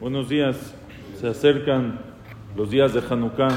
Buenos 0.00 0.28
días. 0.28 0.76
Se 1.20 1.26
acercan 1.26 1.98
los 2.56 2.70
días 2.70 2.94
de 2.94 3.02
Hanukkah 3.10 3.48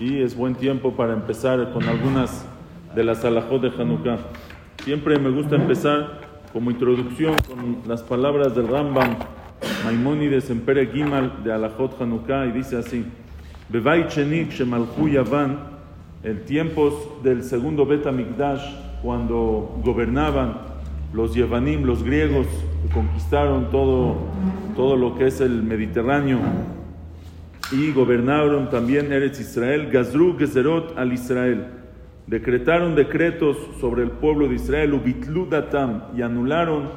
y 0.00 0.22
es 0.22 0.36
buen 0.36 0.56
tiempo 0.56 0.96
para 0.96 1.12
empezar 1.12 1.72
con 1.72 1.84
algunas 1.84 2.44
de 2.96 3.04
las 3.04 3.24
alajot 3.24 3.62
de 3.62 3.70
Hanukkah. 3.80 4.18
Siempre 4.82 5.20
me 5.20 5.30
gusta 5.30 5.54
empezar 5.54 6.20
como 6.52 6.72
introducción 6.72 7.36
con 7.46 7.82
las 7.86 8.02
palabras 8.02 8.56
del 8.56 8.66
Rambam 8.66 9.18
Maimónides 9.84 10.50
en 10.50 10.62
Pere 10.62 10.88
Gimal 10.88 11.44
de 11.44 11.52
alajot 11.52 12.02
Hanukkah 12.02 12.46
y 12.46 12.50
dice 12.50 12.76
así: 12.76 13.04
Bevay 13.68 14.08
Chenik 14.08 14.50
Shemalchu 14.50 15.08
Yavan, 15.08 15.60
en 16.24 16.44
tiempos 16.44 17.22
del 17.22 17.44
segundo 17.44 17.86
Bet 17.86 18.04
Mikdash, 18.10 18.64
cuando 19.00 19.78
gobernaban 19.84 20.58
los 21.12 21.36
Yevanim, 21.36 21.84
los 21.84 22.02
griegos, 22.02 22.48
conquistaron 22.92 23.70
todo, 23.70 24.16
todo 24.76 24.96
lo 24.96 25.16
que 25.16 25.26
es 25.26 25.40
el 25.40 25.62
Mediterráneo 25.62 26.38
y 27.70 27.92
gobernaron 27.92 28.70
también 28.70 29.12
Eretz 29.12 29.40
Israel, 29.40 29.90
Gazru 29.90 30.38
Gezerot 30.38 30.96
al 30.96 31.12
Israel. 31.12 31.66
Decretaron 32.26 32.94
decretos 32.94 33.56
sobre 33.80 34.02
el 34.02 34.10
pueblo 34.10 34.48
de 34.48 34.54
Israel, 34.54 34.94
Ubitlu 34.94 35.46
Datam, 35.46 36.04
y 36.16 36.22
anularon 36.22 36.90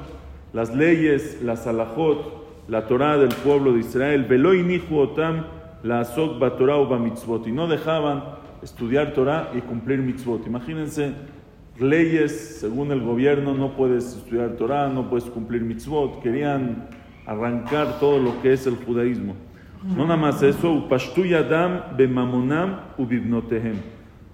las 0.53 0.75
leyes, 0.75 1.41
la 1.41 1.55
Salahot, 1.55 2.67
la 2.67 2.87
Torah 2.87 3.17
del 3.17 3.29
pueblo 3.29 3.73
de 3.73 3.79
Israel, 3.79 4.25
Veloi 4.25 4.63
Nihu 4.63 4.97
Otam, 4.97 5.45
la 5.83 6.01
Azok 6.01 6.39
Batorah 6.39 6.97
Mitzvot, 6.97 7.47
y 7.47 7.51
no 7.51 7.67
dejaban 7.67 8.23
estudiar 8.61 9.13
Torah 9.13 9.51
y 9.55 9.61
cumplir 9.61 9.99
mitzvot. 9.99 10.45
Imagínense 10.45 11.13
leyes, 11.79 12.57
según 12.59 12.91
el 12.91 13.01
gobierno, 13.01 13.53
no 13.53 13.75
puedes 13.75 14.15
estudiar 14.15 14.51
Torah, 14.51 14.89
no 14.89 15.09
puedes 15.09 15.25
cumplir 15.25 15.61
mitzvot. 15.61 16.21
Querían 16.21 16.87
arrancar 17.25 17.99
todo 17.99 18.19
lo 18.19 18.41
que 18.41 18.53
es 18.53 18.67
el 18.67 18.75
judaísmo. 18.75 19.35
No 19.83 20.03
nada 20.03 20.17
más 20.17 20.43
eso, 20.43 20.71
upashtu 20.73 21.23
bemamonam 21.97 22.81
ubibnotehem. 22.97 23.77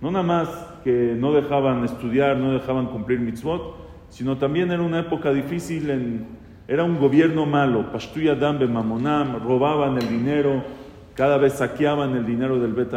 No 0.02 0.12
nada 0.12 0.24
más 0.24 0.50
que 0.84 1.16
no 1.18 1.32
dejaban 1.32 1.86
estudiar, 1.86 2.38
no 2.38 2.52
dejaban 2.52 2.88
cumplir 2.88 3.20
mitzvot, 3.20 3.76
sino 4.10 4.38
también 4.38 4.72
era 4.72 4.82
una 4.82 5.00
época 5.00 5.32
difícil, 5.32 5.90
en, 5.90 6.26
era 6.68 6.84
un 6.84 7.00
gobierno 7.00 7.46
malo. 7.46 7.92
Pashtu 7.92 8.22
yadam 8.22 8.60
bemamonam, 8.60 9.40
robaban 9.42 9.98
el 9.98 10.10
dinero, 10.10 10.64
cada 11.16 11.38
vez 11.38 11.54
saqueaban 11.54 12.16
el 12.16 12.26
dinero 12.26 12.60
del 12.60 12.74
Bet 12.74 12.94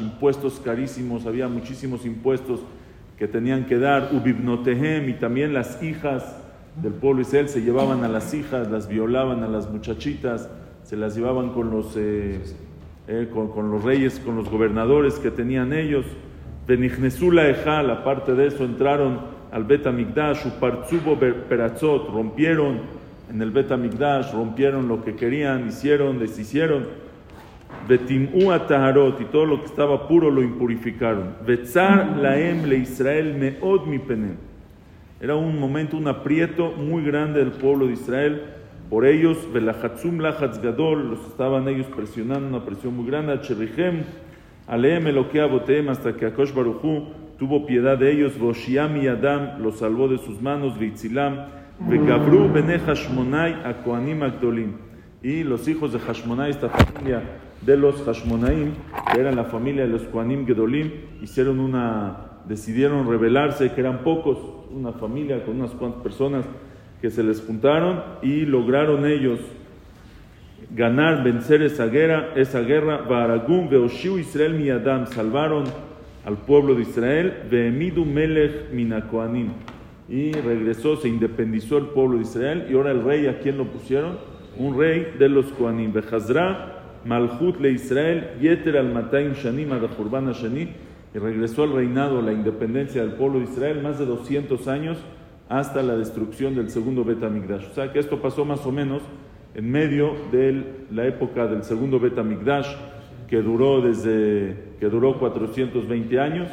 impuestos 0.00 0.60
carísimos, 0.60 1.26
había 1.26 1.48
muchísimos 1.48 2.04
impuestos 2.04 2.60
que 3.20 3.28
tenían 3.28 3.66
que 3.66 3.78
dar, 3.78 4.14
Ubibnotehem, 4.14 5.10
y 5.10 5.12
también 5.12 5.52
las 5.52 5.82
hijas 5.82 6.24
del 6.82 6.94
pueblo 6.94 7.20
Israel 7.20 7.50
se 7.50 7.60
llevaban 7.60 8.02
a 8.02 8.08
las 8.08 8.32
hijas, 8.32 8.70
las 8.70 8.88
violaban 8.88 9.44
a 9.44 9.46
las 9.46 9.70
muchachitas, 9.70 10.48
se 10.84 10.96
las 10.96 11.14
llevaban 11.14 11.50
con 11.50 11.70
los, 11.70 11.94
eh, 11.98 12.40
eh, 13.08 13.28
con, 13.30 13.70
los 13.70 13.84
reyes, 13.84 14.18
con 14.24 14.36
los 14.36 14.48
gobernadores 14.48 15.18
que 15.18 15.30
tenían 15.30 15.74
ellos. 15.74 16.06
Benignezula 16.66 17.46
Ejal, 17.50 17.90
aparte 17.90 18.34
de 18.34 18.46
eso, 18.46 18.64
entraron 18.64 19.20
al 19.52 19.64
Bet 19.64 19.86
Amigdash, 19.86 20.46
Upartzubo 20.46 21.18
Peratzot, 21.18 22.08
rompieron 22.08 22.78
en 23.30 23.42
el 23.42 23.50
Bet 23.50 23.70
Amigdash, 23.70 24.32
rompieron 24.32 24.88
lo 24.88 25.04
que 25.04 25.14
querían, 25.14 25.68
hicieron, 25.68 26.18
deshicieron. 26.18 26.86
Betim'u 27.88 28.52
ataharot 28.52 29.20
y 29.20 29.24
todo 29.24 29.46
lo 29.46 29.60
que 29.60 29.66
estaba 29.66 30.06
puro 30.06 30.30
lo 30.30 30.42
impurificaron. 30.42 31.34
Betzar 31.44 32.16
laem 32.16 32.64
le 32.66 32.76
Israel 32.76 33.34
meod 33.34 33.86
mi 33.86 33.98
penem. 33.98 34.36
Era 35.20 35.34
un 35.34 35.58
momento, 35.58 35.96
un 35.96 36.08
aprieto 36.08 36.72
muy 36.72 37.04
grande 37.04 37.40
del 37.40 37.52
pueblo 37.52 37.86
de 37.86 37.94
Israel. 37.94 38.42
Por 38.88 39.06
ellos, 39.06 39.36
velachatzum 39.52 40.18
lachatz 40.18 40.62
gadol, 40.62 41.10
los 41.10 41.26
estaban 41.26 41.68
ellos 41.68 41.86
presionando, 41.94 42.48
una 42.48 42.64
presión 42.64 42.96
muy 42.96 43.06
grande. 43.06 43.40
Cherichem, 43.40 44.04
aleem 44.66 45.08
eloquea 45.08 45.46
boteem, 45.46 45.88
hasta 45.88 46.14
que 46.14 46.26
Akosh 46.26 46.54
Baruchu 46.54 47.08
tuvo 47.38 47.66
piedad 47.66 47.98
de 47.98 48.12
ellos. 48.12 48.38
Voshiam 48.38 48.96
y 48.96 49.08
Adam 49.08 49.60
los 49.60 49.78
salvó 49.80 50.08
de 50.08 50.18
sus 50.18 50.40
manos. 50.40 50.78
Vitzilam, 50.78 51.46
vegabru 51.80 52.50
bene 52.52 52.78
Hashmonai 52.78 53.62
a 53.64 53.82
Koanim 53.82 54.22
Agdolim. 54.22 54.72
Y 55.22 55.42
los 55.44 55.68
hijos 55.68 55.92
de 55.92 55.98
Hashmonai, 55.98 56.50
esta 56.50 56.68
familia 56.68 57.22
de 57.62 57.76
los 57.76 58.02
Hashmonaim, 58.02 58.72
que 59.12 59.20
eran 59.20 59.36
la 59.36 59.44
familia 59.44 59.82
de 59.82 59.88
los 59.88 60.02
Koanim 60.02 60.46
Gedolim, 60.46 60.90
hicieron 61.20 61.60
una, 61.60 62.40
decidieron 62.46 63.08
rebelarse, 63.08 63.72
que 63.72 63.80
eran 63.80 64.02
pocos, 64.02 64.38
una 64.70 64.92
familia 64.92 65.44
con 65.44 65.60
unas 65.60 65.72
cuantas 65.72 66.02
personas 66.02 66.44
que 67.00 67.10
se 67.10 67.22
les 67.22 67.40
juntaron 67.40 68.02
y 68.22 68.46
lograron 68.46 69.06
ellos 69.06 69.40
ganar, 70.74 71.24
vencer 71.24 71.62
esa 71.62 71.86
guerra, 71.86 72.30
esa 72.36 72.60
guerra, 72.60 72.98
Baragum, 72.98 73.68
Beoshiu 73.68 74.18
Israel 74.18 74.54
Miyadam, 74.54 75.06
salvaron 75.06 75.64
al 76.24 76.36
pueblo 76.36 76.74
de 76.74 76.82
Israel, 76.82 77.34
Beemidu 77.50 78.04
Melech 78.04 78.70
Minakoanim, 78.72 79.48
y 80.08 80.32
regresó, 80.32 80.96
se 80.96 81.08
independizó 81.08 81.78
el 81.78 81.86
pueblo 81.86 82.18
de 82.18 82.22
Israel, 82.22 82.66
y 82.70 82.74
ahora 82.74 82.92
el 82.92 83.02
rey, 83.02 83.26
¿a 83.26 83.38
quién 83.40 83.58
lo 83.58 83.64
pusieron? 83.64 84.18
Un 84.58 84.78
rey 84.78 85.14
de 85.18 85.28
los 85.28 85.46
Koanim, 85.46 85.92
Behazra, 85.92 86.79
Malchut 87.04 87.60
le 87.60 87.70
Israel, 87.72 88.32
Yeter 88.40 88.76
al 88.76 88.92
Mataim 88.92 89.32
Shanim 89.32 89.72
Adachurban 89.72 90.32
Shani, 90.32 90.68
y 91.14 91.18
regresó 91.18 91.64
al 91.64 91.72
reinado, 91.72 92.22
la 92.22 92.32
independencia 92.32 93.02
del 93.02 93.12
pueblo 93.12 93.38
de 93.38 93.46
Israel, 93.46 93.82
más 93.82 93.98
de 93.98 94.06
200 94.06 94.68
años 94.68 94.98
hasta 95.48 95.82
la 95.82 95.96
destrucción 95.96 96.54
del 96.54 96.70
segundo 96.70 97.04
Betamigdash. 97.04 97.66
O 97.70 97.74
sea 97.74 97.92
que 97.92 97.98
esto 97.98 98.20
pasó 98.20 98.44
más 98.44 98.64
o 98.66 98.72
menos 98.72 99.02
en 99.54 99.70
medio 99.70 100.14
de 100.30 100.84
la 100.92 101.06
época 101.06 101.46
del 101.48 101.64
segundo 101.64 101.98
Betamigdash, 101.98 102.68
que 103.28 103.42
duró 103.42 103.80
desde 103.80 104.70
que 104.78 104.88
duró 104.88 105.18
420 105.18 106.20
años. 106.20 106.50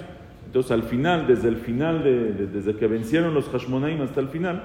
Entonces 0.57 0.71
al 0.71 0.89
final, 0.89 1.27
desde 1.27 1.49
el 1.49 1.57
final, 1.57 2.03
de, 2.03 2.33
desde 2.47 2.75
que 2.75 2.87
vencieron 2.87 3.35
los 3.35 3.47
Hashmonaim 3.49 4.01
hasta 4.01 4.21
el 4.21 4.27
final, 4.27 4.63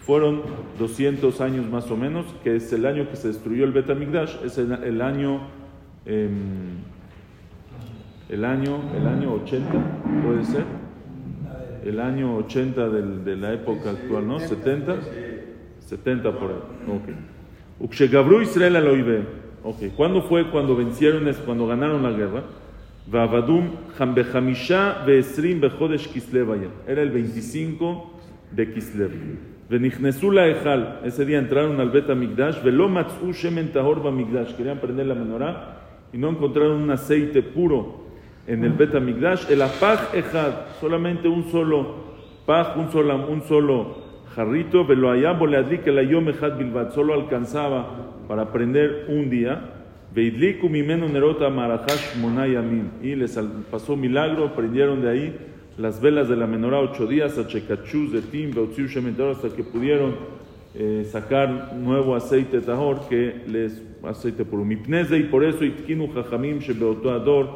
fueron 0.00 0.40
200 0.78 1.38
años 1.42 1.68
más 1.68 1.90
o 1.90 1.98
menos, 1.98 2.24
que 2.42 2.56
es 2.56 2.72
el 2.72 2.86
año 2.86 3.10
que 3.10 3.16
se 3.16 3.28
destruyó 3.28 3.66
el 3.66 3.72
Betamigdash, 3.72 4.36
es 4.42 4.56
el, 4.56 5.02
año, 5.02 5.42
em, 6.06 6.78
el 8.30 8.42
año, 8.42 8.80
el 8.96 9.06
año 9.06 9.34
80, 9.34 9.70
puede 10.24 10.44
ser, 10.46 10.64
el 11.84 12.00
año 12.00 12.36
80 12.38 12.88
de 12.88 13.36
la 13.36 13.52
época 13.52 13.90
actual, 13.90 14.26
¿no? 14.26 14.40
70, 14.40 14.96
70 15.80 16.38
por 16.38 16.52
ahí, 16.52 16.56
ok. 16.88 17.90
Israel 18.40 18.76
al 18.76 18.88
ok. 19.62 19.94
¿Cuándo 19.94 20.22
fue 20.22 20.50
cuando 20.50 20.74
vencieron, 20.74 21.30
cuando 21.44 21.66
ganaron 21.66 22.02
la 22.02 22.12
guerra? 22.12 22.44
Vavadum 23.06 23.70
Hambehamisha 23.98 25.04
Veesrim 25.04 25.60
Bejodesh 25.60 26.08
Kislev 26.08 26.48
Era 26.86 27.02
el 27.02 27.10
25 27.10 28.10
de 28.50 28.72
Kislev. 28.72 29.10
Venichnesula 29.68 30.46
Ejal, 30.46 31.00
ese 31.04 31.24
día 31.24 31.38
entraron 31.38 31.80
al 31.80 31.90
Bet 31.90 32.08
Migdash, 32.08 32.62
velo 32.62 32.88
matzu 32.88 33.32
shemen 33.32 33.72
tahor 33.72 34.12
Migdash, 34.12 34.54
querían 34.54 34.78
prender 34.78 35.06
la 35.06 35.14
menorá 35.14 35.80
y 36.12 36.18
no 36.18 36.28
encontraron 36.28 36.82
un 36.82 36.90
aceite 36.90 37.42
puro 37.42 38.04
en 38.46 38.62
el 38.62 38.72
Bet 38.72 38.94
Migdash, 38.94 39.50
el 39.50 39.62
apaj 39.62 40.14
Ejad, 40.14 40.52
solamente 40.80 41.28
un 41.28 41.50
solo 41.50 42.04
paj, 42.46 42.76
un 42.76 42.90
solo, 42.92 43.26
un 43.26 43.42
solo 43.42 43.96
jarrito, 44.34 44.86
velo 44.86 45.10
allá 45.10 45.38
que 45.82 45.92
la 45.92 46.02
yom 46.02 46.28
Ejad 46.28 46.58
bilbat, 46.58 46.92
solo 46.92 47.14
alcanzaba 47.14 48.22
para 48.28 48.52
prender 48.52 49.06
un 49.08 49.30
día, 49.30 49.83
y 53.02 53.16
les 53.16 53.38
pasó 53.70 53.96
milagro, 53.96 54.54
prendieron 54.54 55.02
de 55.02 55.10
ahí 55.10 55.36
las 55.76 56.00
velas 56.00 56.28
de 56.28 56.36
la 56.36 56.46
menorá 56.46 56.78
ocho 56.78 57.06
días, 57.06 57.36
hasta 57.36 57.60
que 59.56 59.64
pudieron 59.64 60.14
eh, 60.76 61.04
sacar 61.10 61.74
nuevo 61.74 62.14
aceite 62.14 62.60
tahor 62.60 63.08
que 63.08 63.42
les 63.48 63.82
aceite 64.04 64.44
por 64.44 64.60
y 64.70 65.22
por 65.24 65.44
eso 65.44 65.64
itkinu 65.64 66.12
jajamim 66.12 66.60
ador, 66.60 67.48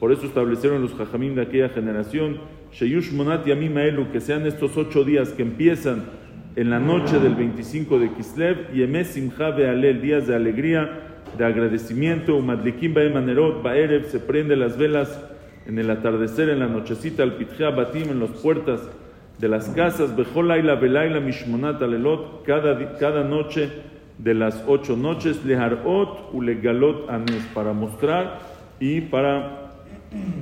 por 0.00 0.10
eso 0.10 0.26
establecieron 0.26 0.82
los 0.82 0.94
jajamim 0.94 1.36
de 1.36 1.42
aquella 1.42 1.68
generación, 1.68 2.38
sheyush 2.72 3.12
monat 3.12 3.46
yamim 3.46 3.74
que 4.10 4.20
sean 4.20 4.46
estos 4.46 4.76
ocho 4.76 5.04
días 5.04 5.28
que 5.30 5.42
empiezan 5.42 6.06
en 6.56 6.70
la 6.70 6.80
noche 6.80 7.20
del 7.20 7.36
25 7.36 8.00
de 8.00 8.10
Kislev, 8.14 8.74
y 8.74 8.82
emesim 8.82 9.30
alel, 9.38 10.02
días 10.02 10.26
de 10.26 10.34
alegría, 10.34 11.19
de 11.36 11.44
agradecimiento, 11.44 12.36
umadlikim 12.36 12.94
baemanerot, 12.94 13.62
baerev, 13.62 14.06
se 14.06 14.18
prende 14.18 14.56
las 14.56 14.76
velas 14.76 15.20
en 15.66 15.78
el 15.78 15.90
atardecer, 15.90 16.48
en 16.48 16.58
la 16.58 16.66
nochecita, 16.66 17.22
al 17.22 17.34
pitjea 17.34 17.70
batim, 17.70 18.10
en 18.10 18.20
las 18.20 18.30
puertas 18.30 18.80
de 19.38 19.48
las 19.48 19.68
casas, 19.70 20.14
bejolaila, 20.14 20.74
belaila, 20.74 21.20
mishmonat, 21.20 21.82
alelot, 21.82 22.44
cada, 22.44 22.98
cada 22.98 23.24
noche 23.24 23.70
de 24.18 24.34
las 24.34 24.62
ocho 24.66 24.96
noches, 24.96 25.44
leharot, 25.44 26.30
ulegalot, 26.32 27.08
anes, 27.08 27.46
para 27.54 27.72
mostrar 27.72 28.38
y 28.78 29.00
para 29.00 29.72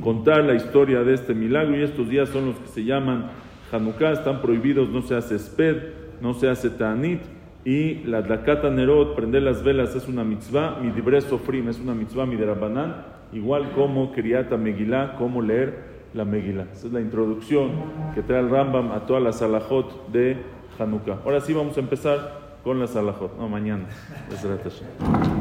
contar 0.00 0.44
la 0.44 0.54
historia 0.54 1.04
de 1.04 1.14
este 1.14 1.34
milagro. 1.34 1.78
Y 1.78 1.82
estos 1.82 2.08
días 2.08 2.28
son 2.28 2.46
los 2.46 2.56
que 2.56 2.68
se 2.68 2.84
llaman 2.84 3.30
Hanukkah, 3.70 4.12
están 4.12 4.40
prohibidos, 4.40 4.88
no 4.88 5.02
se 5.02 5.14
hace 5.14 5.38
sped, 5.38 5.76
no 6.20 6.34
se 6.34 6.48
hace 6.48 6.70
ta'anit, 6.70 7.20
Y 7.68 8.02
la 8.04 8.22
Dakata 8.22 8.70
Nerot, 8.70 9.14
prender 9.14 9.42
las 9.42 9.62
velas, 9.62 9.94
es 9.94 10.08
una 10.08 10.24
mitzvah. 10.24 10.78
Mi 10.80 10.90
dibre 10.90 11.20
sofrim 11.20 11.68
es 11.68 11.78
una 11.78 11.92
mitzvah, 11.92 12.24
mi 12.24 12.36
derabanan. 12.36 13.04
Igual 13.30 13.72
como 13.72 14.10
Kriata 14.10 14.56
Megillah, 14.56 15.16
como 15.18 15.42
leer 15.42 15.74
la 16.14 16.24
Megillah. 16.24 16.64
Esa 16.72 16.86
es 16.86 16.94
la 16.94 17.02
introducción 17.02 17.72
que 18.14 18.22
trae 18.22 18.40
el 18.40 18.48
Rambam 18.48 18.90
a 18.92 19.04
todas 19.04 19.22
las 19.22 19.42
alajot 19.42 20.10
de 20.10 20.38
Hanukkah. 20.78 21.18
Ahora 21.26 21.42
sí 21.42 21.52
vamos 21.52 21.76
a 21.76 21.80
empezar 21.80 22.56
con 22.64 22.80
las 22.80 22.96
alajot. 22.96 23.36
No, 23.36 23.50
mañana. 23.50 23.84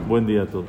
Buen 0.10 0.28
día 0.28 0.42
a 0.42 0.46
todos. 0.48 0.66